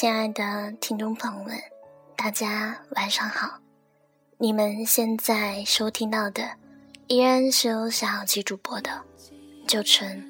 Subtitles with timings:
[0.00, 1.58] 亲爱的听众朋友们，
[2.16, 3.58] 大家晚上好！
[4.38, 6.52] 你们现在收听到的
[7.06, 8.90] 依然是由小七主播的
[9.68, 10.24] 《旧城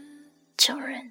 [0.56, 1.02] 旧人》。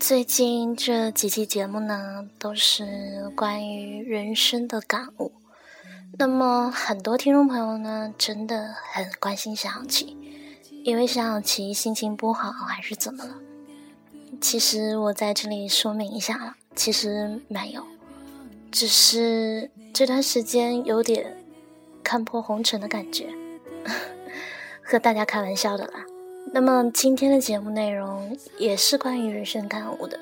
[0.00, 5.30] 最近这几期节目呢，都是关于人生的感悟。
[6.18, 10.16] 那么，很多听众朋友呢，真的很关心小七，
[10.82, 13.34] 因为小七心情不好还是怎么了？
[14.40, 16.56] 其实我在这里说明一下了。
[16.74, 17.84] 其实没有，
[18.70, 21.36] 只是这段时间有点
[22.02, 23.28] 看破红尘的感觉，
[24.82, 26.04] 和大家开玩笑的啦。
[26.52, 30.18] 那么今天的节目内容也是关于人生感悟的，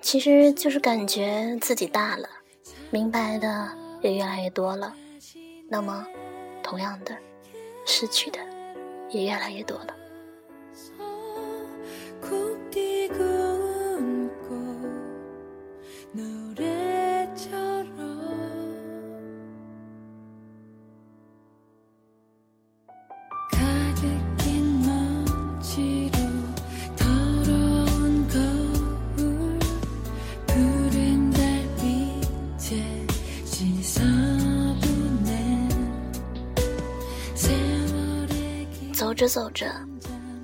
[0.00, 2.28] 其实就是感觉自己大了，
[2.90, 3.70] 明白的
[4.02, 4.94] 也越来越多了。
[5.68, 6.06] 那么，
[6.62, 7.16] 同样的，
[7.86, 8.38] 失去的
[9.08, 9.94] 也越来越多了。
[39.00, 39.66] 走着走着，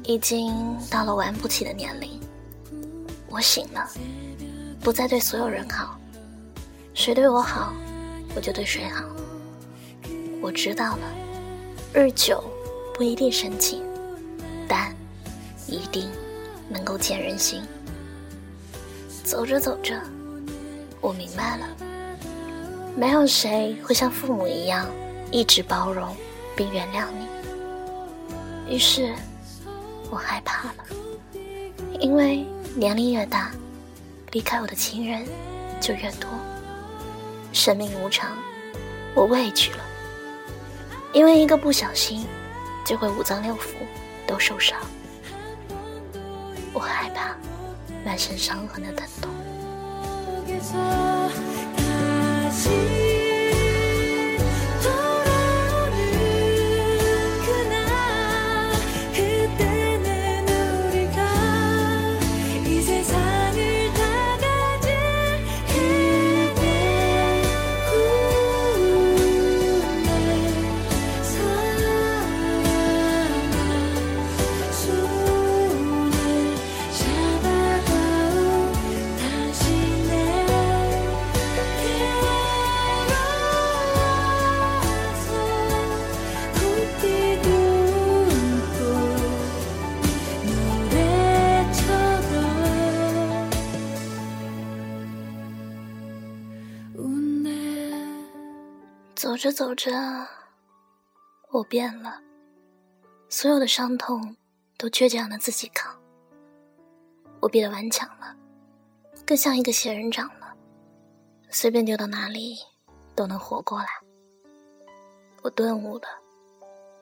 [0.04, 0.50] 已经
[0.90, 2.18] 到了玩不起的年龄。
[3.28, 3.86] 我醒了，
[4.80, 6.00] 不再对所有人好，
[6.94, 7.74] 谁对我好，
[8.34, 9.04] 我就对谁好。
[10.40, 11.12] 我知道了，
[11.92, 12.42] 日久
[12.94, 13.82] 不一定深情，
[14.66, 14.96] 但
[15.66, 16.08] 一定
[16.66, 17.62] 能够见人心。
[19.22, 20.00] 走着走着，
[21.02, 21.68] 我明白了，
[22.96, 24.86] 没有谁会像父母一样
[25.30, 26.16] 一直包容
[26.56, 27.35] 并原谅你。
[28.68, 29.14] 于是，
[30.10, 30.84] 我害怕了，
[32.00, 33.52] 因为年龄越大，
[34.32, 35.24] 离开我的亲人
[35.80, 36.28] 就越多。
[37.52, 38.36] 生命无常，
[39.14, 39.84] 我畏惧了，
[41.12, 42.26] 因为一个不小心，
[42.84, 43.68] 就会五脏六腑
[44.26, 44.78] 都受伤。
[46.72, 47.36] 我害怕
[48.04, 49.30] 满身伤痕的疼痛。
[99.36, 99.92] 走着走着，
[101.50, 102.22] 我变了，
[103.28, 104.34] 所有的伤痛
[104.78, 105.94] 都倔强的自己扛。
[107.40, 108.34] 我变得顽强了，
[109.26, 110.56] 更像一个仙人掌了，
[111.50, 112.56] 随便丢到哪里
[113.14, 113.86] 都能活过来。
[115.42, 116.08] 我顿悟了，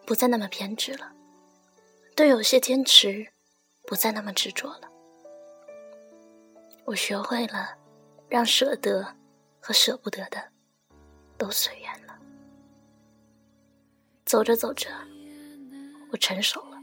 [0.04, 1.12] 不再那么偏执了，
[2.16, 3.28] 对有些坚持
[3.86, 4.90] 不再那么执着了。
[6.84, 7.76] 我学会了
[8.28, 9.06] 让舍得
[9.60, 10.42] 和舍不得的
[11.38, 11.72] 都随。
[14.34, 14.88] 走着走着，
[16.10, 16.76] 我成熟了，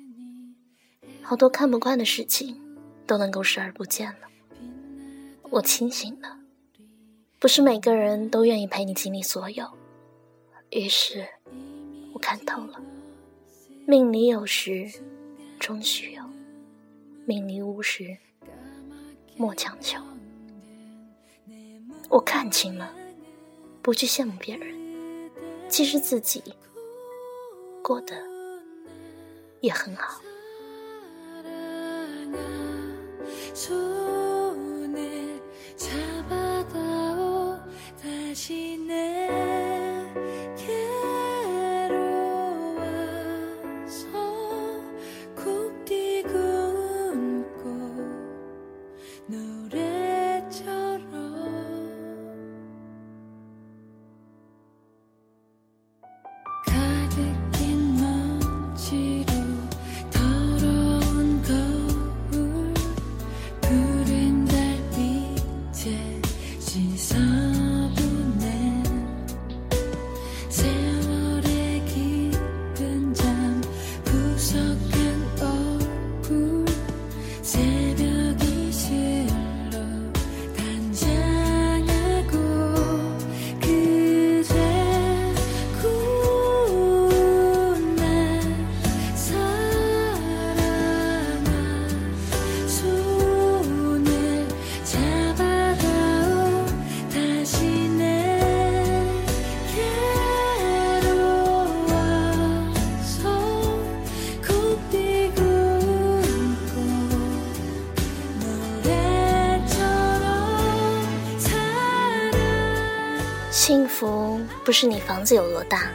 [1.22, 2.58] 好多看不惯的事情
[3.06, 4.30] 都能够视而不见了。
[5.50, 6.40] 我清醒了，
[7.40, 9.70] 不是每个人都愿意陪你经历所有。
[10.70, 11.28] 于是，
[12.14, 12.82] 我看透了，
[13.86, 14.90] 命里有时
[15.60, 16.24] 终须有，
[17.26, 18.16] 命里无时
[19.36, 20.02] 莫强求。
[22.08, 22.96] 我看清了，
[23.82, 24.74] 不去羡慕别人，
[25.68, 26.42] 其实自己。
[27.92, 28.16] 过得
[29.60, 30.22] 也很好。
[113.52, 115.92] 幸福不是你房子有多大，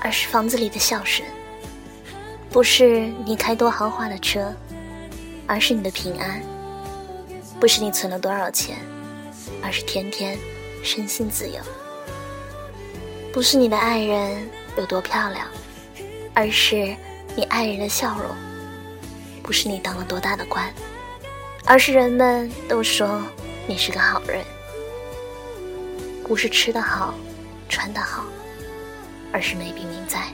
[0.00, 1.24] 而是房子里的笑声；
[2.50, 4.52] 不是你开多豪华的车，
[5.46, 6.40] 而是你的平安；
[7.60, 8.76] 不是你存了多少钱，
[9.62, 10.36] 而是天天
[10.82, 11.60] 身心自由；
[13.32, 14.36] 不是你的爱人
[14.76, 15.46] 有多漂亮，
[16.34, 16.92] 而是
[17.36, 18.34] 你爱人的笑容；
[19.44, 20.68] 不是你当了多大的官，
[21.64, 23.22] 而是人们都说
[23.68, 24.42] 你是个好人；
[26.24, 27.14] 不是吃得好。
[27.66, 28.24] 穿得好，
[29.32, 30.30] 而是没比名在。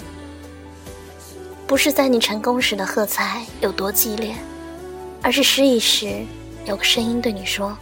[1.66, 4.34] 不是在你成功时的喝彩有多激烈，
[5.22, 6.26] 而是失意时
[6.66, 7.78] 有个声音对你说：“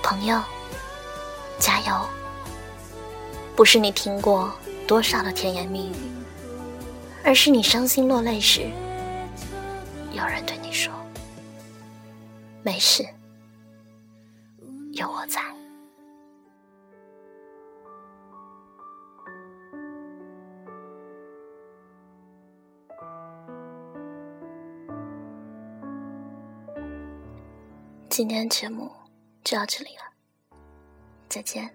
[0.00, 0.40] 朋友，
[1.58, 2.06] 加油。”
[3.56, 4.54] 不是你听过
[4.86, 5.94] 多少的甜言蜜语，
[7.24, 8.70] 而是你伤心落泪时，
[10.12, 10.92] 有人对你说
[12.62, 13.04] ：“没事，
[14.92, 15.42] 有我在。”
[28.16, 28.90] 今天的节目
[29.44, 30.56] 就到这里了，
[31.28, 31.70] 再见。